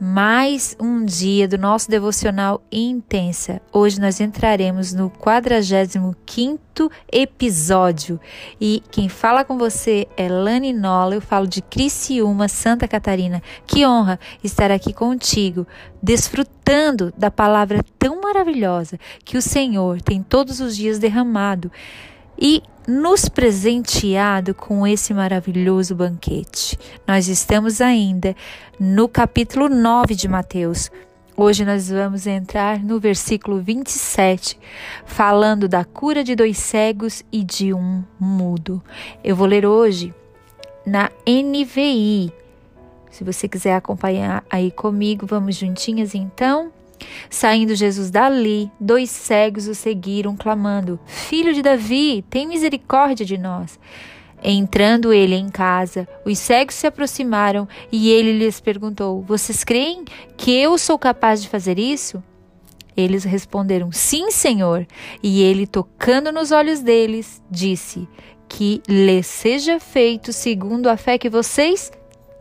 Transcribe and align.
Mais 0.00 0.76
um 0.78 1.04
dia 1.04 1.48
do 1.48 1.58
nosso 1.58 1.90
devocional 1.90 2.62
intensa. 2.70 3.60
Hoje 3.72 4.00
nós 4.00 4.20
entraremos 4.20 4.92
no 4.92 5.10
45º 5.10 6.88
episódio 7.10 8.20
e 8.60 8.80
quem 8.92 9.08
fala 9.08 9.44
com 9.44 9.58
você 9.58 10.06
é 10.16 10.28
Lani 10.28 10.72
Nola, 10.72 11.16
eu 11.16 11.20
falo 11.20 11.48
de 11.48 11.60
Criciúma, 11.60 12.46
Santa 12.46 12.86
Catarina. 12.86 13.42
Que 13.66 13.84
honra 13.84 14.20
estar 14.42 14.70
aqui 14.70 14.92
contigo, 14.92 15.66
desfrutando 16.00 17.12
da 17.16 17.30
palavra 17.30 17.84
tão 17.98 18.20
maravilhosa 18.20 19.00
que 19.24 19.36
o 19.36 19.42
Senhor 19.42 20.00
tem 20.00 20.22
todos 20.22 20.60
os 20.60 20.76
dias 20.76 21.00
derramado 21.00 21.72
e 22.38 22.62
nos 22.86 23.28
presenteado 23.28 24.54
com 24.54 24.86
esse 24.86 25.12
maravilhoso 25.12 25.94
banquete. 25.94 26.78
Nós 27.06 27.28
estamos 27.28 27.80
ainda 27.80 28.34
no 28.78 29.08
capítulo 29.08 29.68
9 29.68 30.14
de 30.14 30.28
Mateus. 30.28 30.90
Hoje 31.36 31.64
nós 31.64 31.90
vamos 31.90 32.26
entrar 32.26 32.82
no 32.82 32.98
versículo 32.98 33.60
27, 33.60 34.58
falando 35.04 35.68
da 35.68 35.84
cura 35.84 36.24
de 36.24 36.34
dois 36.34 36.58
cegos 36.58 37.22
e 37.30 37.44
de 37.44 37.74
um 37.74 38.02
mudo. 38.18 38.82
Eu 39.22 39.36
vou 39.36 39.46
ler 39.46 39.66
hoje 39.66 40.14
na 40.86 41.10
NVI. 41.26 42.32
Se 43.10 43.22
você 43.24 43.48
quiser 43.48 43.74
acompanhar 43.74 44.44
aí 44.50 44.70
comigo, 44.70 45.26
vamos 45.26 45.56
juntinhas 45.56 46.14
então. 46.14 46.72
Saindo 47.30 47.74
Jesus 47.74 48.10
dali, 48.10 48.70
dois 48.80 49.10
cegos 49.10 49.66
o 49.66 49.74
seguiram, 49.74 50.36
clamando: 50.36 50.98
Filho 51.06 51.52
de 51.52 51.62
Davi, 51.62 52.24
tem 52.28 52.46
misericórdia 52.46 53.24
de 53.24 53.36
nós. 53.36 53.78
Entrando 54.42 55.12
ele 55.12 55.34
em 55.34 55.48
casa, 55.48 56.06
os 56.24 56.38
cegos 56.38 56.76
se 56.76 56.86
aproximaram 56.86 57.68
e 57.90 58.10
ele 58.10 58.38
lhes 58.38 58.60
perguntou: 58.60 59.22
Vocês 59.22 59.64
creem 59.64 60.04
que 60.36 60.52
eu 60.52 60.78
sou 60.78 60.98
capaz 60.98 61.42
de 61.42 61.48
fazer 61.48 61.78
isso? 61.78 62.22
Eles 62.96 63.24
responderam: 63.24 63.90
Sim, 63.92 64.30
Senhor. 64.30 64.86
E 65.22 65.42
ele, 65.42 65.66
tocando 65.66 66.32
nos 66.32 66.52
olhos 66.52 66.80
deles, 66.80 67.42
disse: 67.50 68.08
Que 68.48 68.82
lhes 68.88 69.26
seja 69.26 69.80
feito 69.80 70.32
segundo 70.32 70.88
a 70.88 70.96
fé 70.96 71.18
que 71.18 71.30
vocês 71.30 71.92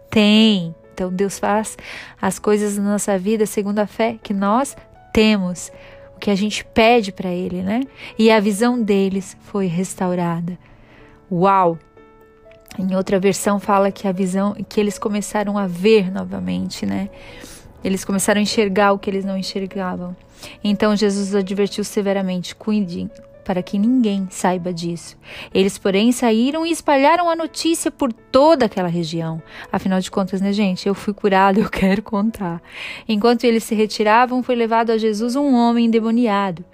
têm. 0.09 0.73
Então 0.97 1.13
Deus 1.13 1.37
faz 1.37 1.77
as 2.19 2.39
coisas 2.39 2.75
na 2.75 2.93
nossa 2.93 3.19
vida 3.19 3.45
segundo 3.45 3.77
a 3.77 3.85
fé 3.85 4.17
que 4.23 4.33
nós 4.33 4.75
temos, 5.13 5.71
o 6.15 6.19
que 6.19 6.31
a 6.31 6.35
gente 6.35 6.65
pede 6.65 7.11
para 7.11 7.29
Ele, 7.29 7.61
né? 7.61 7.81
E 8.17 8.31
a 8.31 8.39
visão 8.39 8.81
deles 8.81 9.37
foi 9.41 9.67
restaurada. 9.67 10.57
Uau! 11.31 11.77
Em 12.79 12.95
outra 12.95 13.19
versão 13.19 13.59
fala 13.59 13.91
que 13.91 14.07
a 14.07 14.11
visão, 14.11 14.55
que 14.67 14.79
eles 14.79 14.97
começaram 14.97 15.55
a 15.55 15.67
ver 15.67 16.11
novamente, 16.11 16.83
né? 16.83 17.11
Eles 17.83 18.03
começaram 18.03 18.39
a 18.39 18.41
enxergar 18.41 18.91
o 18.91 18.97
que 18.97 19.07
eles 19.07 19.23
não 19.23 19.37
enxergavam. 19.37 20.15
Então 20.63 20.95
Jesus 20.95 21.35
advertiu 21.35 21.83
severamente: 21.83 22.55
cuidem, 22.55 23.07
para 23.47 23.63
que 23.63 23.79
ninguém 23.79 24.27
saiba 24.29 24.73
disso. 24.73 25.17
Eles, 25.53 25.77
porém, 25.77 26.11
saíram 26.11 26.65
e 26.65 26.69
espalharam 26.69 27.29
a 27.29 27.35
notícia 27.35 27.89
por 27.89 28.11
toda 28.11 28.65
aquela 28.65 28.89
região. 28.89 29.41
Afinal 29.71 30.01
de 30.01 30.11
contas, 30.11 30.41
né, 30.41 30.51
gente? 30.51 30.85
Eu 30.85 30.93
fui 30.93 31.13
curado, 31.13 31.61
eu 31.63 31.69
quero 31.69 32.01
contar. 32.03 32.61
Enquanto 33.07 33.45
eles 33.45 33.63
se 33.63 33.73
retiravam, 33.73 34.43
foi 34.43 34.53
levado 34.53 34.91
a 34.91 34.97
Jesus 34.97 35.37
um 35.37 35.55
homem 35.55 35.85
endemoniado 35.85 36.65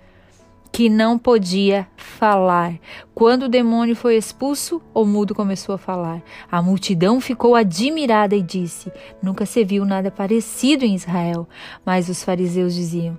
que 0.71 0.89
não 0.89 1.19
podia 1.19 1.85
falar. 1.95 2.73
Quando 3.13 3.43
o 3.43 3.49
demônio 3.49 3.95
foi 3.95 4.17
expulso, 4.17 4.81
o 4.95 5.05
mudo 5.05 5.35
começou 5.35 5.75
a 5.75 5.77
falar. 5.77 6.23
A 6.51 6.59
multidão 6.59 7.21
ficou 7.21 7.55
admirada 7.55 8.35
e 8.35 8.41
disse: 8.41 8.91
Nunca 9.21 9.45
se 9.45 9.63
viu 9.63 9.85
nada 9.85 10.09
parecido 10.09 10.83
em 10.83 10.95
Israel. 10.95 11.47
Mas 11.85 12.09
os 12.09 12.23
fariseus 12.23 12.73
diziam: 12.73 13.15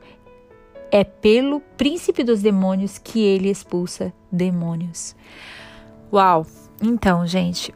é 0.95 1.03
pelo 1.03 1.59
príncipe 1.59 2.23
dos 2.23 2.41
demônios 2.41 2.99
que 2.99 3.21
ele 3.21 3.51
expulsa 3.51 4.13
demônios. 4.31 5.17
Uau! 6.13 6.47
Então, 6.81 7.27
gente, 7.27 7.75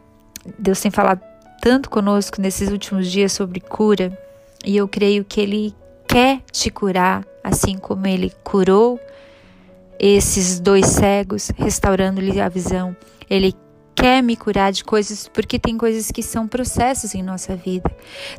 Deus 0.57 0.81
tem 0.81 0.89
falado 0.89 1.21
tanto 1.61 1.91
conosco 1.91 2.41
nesses 2.41 2.71
últimos 2.71 3.11
dias 3.11 3.33
sobre 3.33 3.59
cura, 3.59 4.17
e 4.65 4.77
eu 4.77 4.87
creio 4.87 5.25
que 5.25 5.41
ele 5.41 5.75
quer 6.07 6.43
te 6.53 6.71
curar, 6.71 7.27
assim 7.43 7.77
como 7.77 8.07
ele 8.07 8.33
curou 8.45 9.01
esses 9.99 10.61
dois 10.61 10.87
cegos, 10.87 11.51
restaurando-lhe 11.59 12.41
a 12.41 12.49
visão. 12.49 12.97
Ele 13.29 13.53
quer 13.99 14.23
me 14.23 14.37
curar 14.37 14.71
de 14.71 14.85
coisas, 14.85 15.27
porque 15.27 15.59
tem 15.59 15.77
coisas 15.77 16.13
que 16.13 16.23
são 16.23 16.47
processos 16.47 17.17
em 17.17 17.23
nossa 17.23 17.57
vida. 17.57 17.91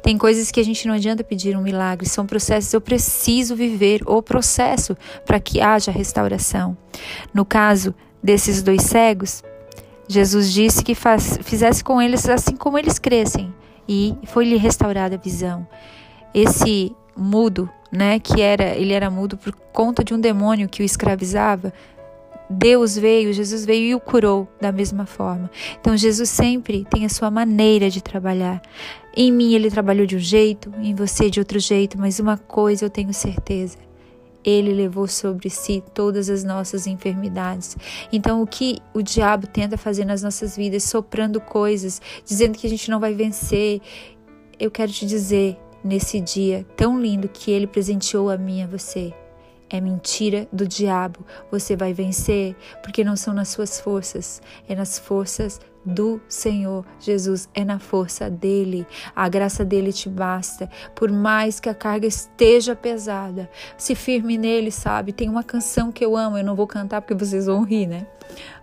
Tem 0.01 0.17
coisas 0.17 0.51
que 0.51 0.59
a 0.59 0.63
gente 0.63 0.87
não 0.87 0.95
adianta 0.95 1.21
pedir 1.21 1.57
um 1.57 1.61
milagre, 1.61 2.07
são 2.07 2.25
processos. 2.25 2.71
Eu 2.71 2.79
preciso 2.79 3.57
viver 3.57 4.01
o 4.05 4.21
processo 4.21 4.95
para 5.25 5.37
que 5.37 5.59
haja 5.59 5.91
restauração. 5.91 6.77
No 7.33 7.43
caso 7.43 7.93
desses 8.23 8.63
dois 8.63 8.83
cegos, 8.83 9.43
Jesus 10.07 10.51
disse 10.53 10.81
que 10.81 10.95
faz, 10.95 11.37
fizesse 11.43 11.83
com 11.83 12.01
eles 12.01 12.27
assim 12.29 12.55
como 12.55 12.77
eles 12.77 12.97
crescem, 12.97 13.53
e 13.87 14.15
foi-lhe 14.27 14.55
restaurada 14.55 15.15
a 15.15 15.19
visão. 15.19 15.67
Esse 16.33 16.95
mudo, 17.17 17.69
né, 17.91 18.17
que 18.17 18.41
era, 18.41 18.75
ele 18.75 18.93
era 18.93 19.09
mudo 19.09 19.35
por 19.35 19.51
conta 19.73 20.05
de 20.05 20.13
um 20.13 20.19
demônio 20.19 20.69
que 20.69 20.81
o 20.81 20.85
escravizava, 20.85 21.73
Deus 22.49 22.97
veio, 22.97 23.31
Jesus 23.31 23.63
veio 23.63 23.85
e 23.85 23.95
o 23.95 23.99
curou 23.99 24.47
da 24.59 24.71
mesma 24.71 25.05
forma. 25.05 25.49
Então 25.79 25.95
Jesus 25.95 26.29
sempre 26.29 26.85
tem 26.89 27.05
a 27.05 27.09
sua 27.09 27.29
maneira 27.29 27.89
de 27.89 28.01
trabalhar. 28.01 28.61
Em 29.15 29.31
mim 29.31 29.53
ele 29.53 29.69
trabalhou 29.69 30.05
de 30.05 30.15
um 30.15 30.19
jeito, 30.19 30.73
em 30.81 30.95
você 30.95 31.29
de 31.29 31.39
outro 31.39 31.59
jeito, 31.59 31.97
mas 31.99 32.19
uma 32.19 32.37
coisa 32.37 32.85
eu 32.85 32.89
tenho 32.89 33.13
certeza. 33.13 33.77
Ele 34.43 34.73
levou 34.73 35.07
sobre 35.07 35.49
si 35.49 35.83
todas 35.93 36.29
as 36.29 36.43
nossas 36.43 36.87
enfermidades. 36.87 37.75
Então, 38.09 38.41
o 38.41 38.47
que 38.47 38.77
o 38.93 39.01
diabo 39.01 39.45
tenta 39.45 39.77
fazer 39.77 40.05
nas 40.05 40.23
nossas 40.23 40.55
vidas, 40.55 40.83
soprando 40.83 41.41
coisas, 41.41 42.01
dizendo 42.25 42.57
que 42.57 42.65
a 42.65 42.69
gente 42.69 42.89
não 42.89 43.01
vai 43.01 43.13
vencer, 43.13 43.81
eu 44.57 44.71
quero 44.71 44.93
te 44.93 45.05
dizer, 45.05 45.57
nesse 45.83 46.19
dia 46.19 46.65
tão 46.75 46.99
lindo 46.99 47.27
que 47.27 47.51
ele 47.51 47.67
presenteou 47.67 48.29
a 48.29 48.37
mim 48.37 48.59
e 48.59 48.63
a 48.63 48.67
você, 48.67 49.13
é 49.69 49.79
mentira 49.79 50.47
do 50.51 50.67
diabo. 50.67 51.25
Você 51.51 51.75
vai 51.75 51.93
vencer 51.93 52.55
porque 52.81 53.03
não 53.03 53.15
são 53.15 53.33
nas 53.33 53.49
suas 53.49 53.79
forças, 53.79 54.41
é 54.67 54.75
nas 54.75 54.97
forças 54.97 55.59
do 55.85 56.21
Senhor 56.27 56.85
Jesus, 56.99 57.49
é 57.53 57.63
na 57.63 57.79
força 57.79 58.29
dele. 58.29 58.85
A 59.15 59.29
graça 59.29 59.63
dele 59.63 59.93
te 59.93 60.09
basta. 60.09 60.69
Por 60.95 61.11
mais 61.11 61.59
que 61.59 61.69
a 61.69 61.73
carga 61.73 62.05
esteja 62.05 62.75
pesada, 62.75 63.49
se 63.77 63.95
firme 63.95 64.37
nele, 64.37 64.71
sabe? 64.71 65.13
Tem 65.13 65.29
uma 65.29 65.43
canção 65.43 65.91
que 65.91 66.03
eu 66.03 66.15
amo, 66.15 66.37
eu 66.37 66.43
não 66.43 66.55
vou 66.55 66.67
cantar 66.67 67.01
porque 67.01 67.13
vocês 67.13 67.45
vão 67.45 67.63
rir, 67.63 67.87
né? 67.87 68.05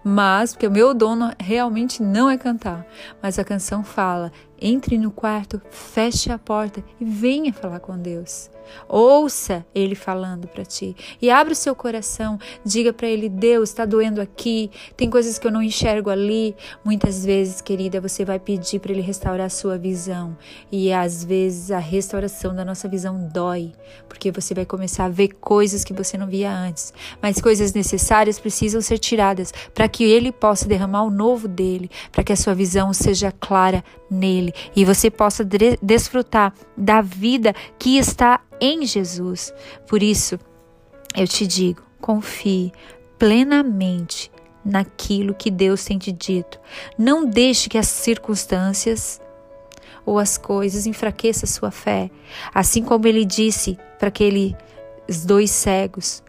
Mas, 0.05 0.53
porque 0.53 0.67
o 0.69 0.71
meu 0.71 0.94
dono 0.94 1.33
realmente 1.38 2.00
não 2.00 2.31
é 2.31 2.38
cantar, 2.38 2.87
mas 3.21 3.38
a 3.38 3.44
canção 3.44 3.83
fala: 3.83 4.31
entre 4.61 4.99
no 4.99 5.11
quarto, 5.11 5.61
feche 5.71 6.31
a 6.31 6.39
porta 6.39 6.83
e 7.00 7.05
venha 7.05 7.53
falar 7.53 7.81
com 7.81 7.99
Deus. 7.99 8.50
Ouça 8.89 9.65
ele 9.75 9.94
falando 9.94 10.49
para 10.49 10.65
ti 10.65 10.97
e 11.21 11.31
abra 11.31 11.53
o 11.53 11.56
seu 11.56 11.75
coração. 11.75 12.39
Diga 12.65 12.93
para 12.93 13.06
ele: 13.06 13.28
Deus, 13.28 13.71
está 13.71 13.84
doendo 13.84 14.21
aqui, 14.21 14.71
tem 14.97 15.09
coisas 15.09 15.39
que 15.39 15.47
eu 15.47 15.50
não 15.50 15.62
enxergo 15.62 16.11
ali. 16.11 16.55
Muitas 16.84 17.25
vezes, 17.25 17.61
querida, 17.61 18.00
você 18.00 18.25
vai 18.25 18.39
pedir 18.39 18.81
para 18.81 18.93
ele 18.93 19.00
restaurar 19.00 19.47
a 19.47 19.50
sua 19.50 19.78
visão 19.78 20.37
e 20.71 20.93
às 20.93 21.25
vezes 21.25 21.70
a 21.70 21.79
restauração 21.79 22.55
da 22.55 22.64
nossa 22.64 22.88
visão 22.88 23.29
dói, 23.32 23.73
porque 24.09 24.31
você 24.31 24.55
vai 24.55 24.64
começar 24.64 25.05
a 25.05 25.09
ver 25.09 25.29
coisas 25.41 25.85
que 25.85 25.93
você 25.93 26.19
não 26.19 26.26
via 26.26 26.52
antes. 26.52 26.93
Mas 27.23 27.41
coisas 27.41 27.73
necessárias 27.73 28.38
precisam 28.38 28.81
ser 28.81 28.99
tiradas 28.99 29.52
para 29.75 29.88
que 29.88 30.05
ele 30.05 30.32
possa 30.32 30.67
derramar 30.67 31.05
o 31.05 31.11
novo 31.11 31.47
dele, 31.49 31.91
para 32.11 32.25
que 32.25 32.32
a 32.32 32.37
sua 32.37 32.55
visão 32.55 32.93
seja 32.93 33.31
clara 33.32 33.85
nele 34.11 34.45
e 34.75 34.84
você 34.84 35.10
possa 35.10 35.46
desfrutar 35.82 36.52
da 36.76 37.00
vida 37.00 37.54
que 37.78 37.98
está 37.98 38.40
em 38.60 38.87
Jesus. 38.87 39.52
Por 39.88 40.02
isso, 40.02 40.38
eu 41.14 41.26
te 41.26 41.46
digo, 41.46 41.82
confie 42.00 42.72
plenamente 43.19 44.31
naquilo 44.64 45.34
que 45.34 45.50
Deus 45.50 45.84
tem 45.84 45.98
te 45.98 46.12
dito. 46.12 46.58
Não 46.98 47.25
deixe 47.25 47.69
que 47.69 47.78
as 47.78 47.88
circunstâncias 47.88 49.20
ou 50.04 50.19
as 50.19 50.37
coisas 50.37 50.87
enfraqueçam 50.87 51.44
a 51.44 51.52
sua 51.52 51.70
fé. 51.70 52.10
Assim 52.54 52.82
como 52.82 53.06
ele 53.06 53.25
disse 53.25 53.78
para 53.99 54.08
aqueles 54.08 54.54
dois 55.25 55.50
cegos, 55.50 56.22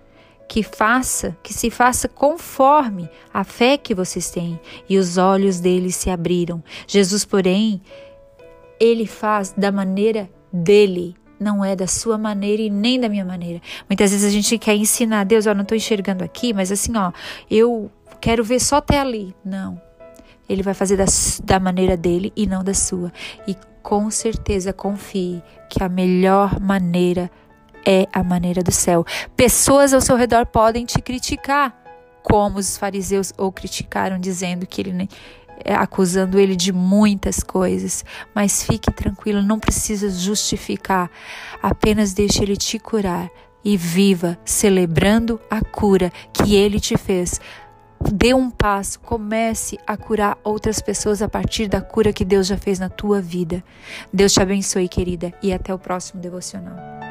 que 0.48 0.64
faça, 0.64 1.38
que 1.44 1.54
se 1.54 1.70
faça 1.70 2.08
conforme 2.08 3.10
a 3.34 3.44
fé 3.44 3.78
que 3.78 3.94
vocês 3.94 4.30
têm. 4.30 4.60
E 4.88 4.98
os 4.98 5.18
olhos 5.18 5.60
deles 5.60 5.96
se 5.96 6.10
abriram. 6.10 6.64
Jesus, 6.88 7.26
porém, 7.26 7.82
ele 8.80 9.06
faz 9.06 9.54
da 9.58 9.72
maneira 9.72 10.30
dele. 10.52 11.16
não 11.40 11.64
é 11.64 11.76
da 11.76 11.86
sua 11.86 12.18
maneira 12.18 12.64
e 12.64 12.70
nem 12.70 13.00
da 13.00 13.08
minha 13.08 13.24
maneira. 13.24 13.62
Muitas 13.88 14.10
vezes 14.10 14.26
a 14.26 14.32
gente 14.32 14.58
quer 14.58 14.76
ensinar, 14.76 15.24
Deus, 15.24 15.46
ó, 15.46 15.54
não 15.54 15.62
estou 15.62 15.78
enxergando 15.78 16.24
aqui, 16.24 16.52
mas 16.52 16.72
assim, 16.72 16.98
ó, 16.98 17.12
eu 17.50 17.92
quero 18.20 18.44
ver 18.44 18.60
só 18.60 18.78
até 18.78 19.00
ali. 19.00 19.36
Não. 19.46 19.80
Ele 20.50 20.64
vai 20.64 20.74
fazer 20.74 20.98
da, 20.98 21.06
da 21.44 21.60
maneira 21.60 21.96
dele 21.96 22.34
e 22.36 22.48
não 22.48 22.64
da 22.64 22.74
sua. 22.74 23.14
E 23.48 23.56
com 23.84 24.10
certeza 24.10 24.74
confie 24.74 25.44
que 25.70 25.84
a 25.84 25.88
melhor 25.88 26.60
maneira 26.60 27.30
é 27.86 28.08
a 28.12 28.24
maneira 28.24 28.64
do 28.64 28.72
céu. 28.72 29.06
Pessoas 29.36 29.94
ao 29.94 30.02
seu 30.02 30.16
redor 30.16 30.46
podem 30.46 30.86
te 30.86 31.02
criticar, 31.02 31.74
como 32.24 32.60
os 32.60 32.78
fariseus 32.78 33.32
o 33.38 33.52
criticaram, 33.52 34.20
dizendo 34.20 34.66
que 34.66 34.82
ele 34.82 35.08
acusando 35.66 36.40
ele 36.40 36.56
de 36.56 36.72
muitas 36.72 37.42
coisas, 37.42 38.04
mas 38.34 38.64
fique 38.64 38.92
tranquilo, 38.92 39.42
não 39.42 39.60
precisa 39.60 40.10
justificar, 40.10 41.10
apenas 41.62 42.14
deixe 42.14 42.44
ele 42.44 42.56
te 42.56 42.80
curar 42.80 43.30
e 43.64 43.76
viva 43.76 44.38
celebrando 44.46 45.40
a 45.50 45.62
cura 45.62 46.12
que 46.32 46.56
ele 46.56 46.80
te 46.80 46.98
fez. 46.98 47.40
Dê 48.00 48.34
um 48.34 48.50
passo, 48.50 49.00
comece 49.00 49.78
a 49.86 49.98
curar 49.98 50.38
outras 50.44 50.80
pessoas 50.80 51.22
a 51.22 51.28
partir 51.28 51.68
da 51.68 51.82
cura 51.82 52.14
que 52.14 52.24
Deus 52.24 52.48
já 52.48 52.58
fez 52.58 52.80
na 52.80 52.90
tua 52.90 53.20
vida. 53.20 53.64
Deus 54.14 54.34
te 54.34 54.42
abençoe, 54.42 54.88
querida, 54.88 55.34
e 55.42 55.52
até 55.52 55.74
o 55.74 55.80
próximo 55.80 56.22
devocional. 56.22 57.07